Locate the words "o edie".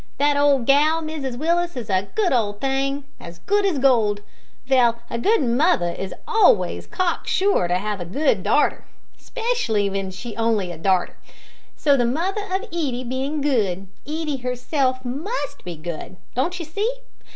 12.49-13.03